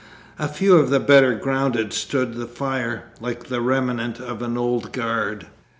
A 0.39 0.47
few 0.47 0.77
of 0.77 0.89
the 0.89 0.99
better 0.99 1.35
grounded 1.35 1.93
stood 1.93 2.33
the 2.33 2.47
fire, 2.47 3.03
like 3.19 3.51
a 3.51 3.61
remnant 3.61 4.19
of 4.19 4.39
the 4.39 4.51
Old 4.59 4.91
Guard. 4.91 5.45